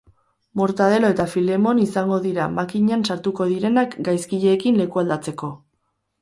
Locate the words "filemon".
1.33-1.81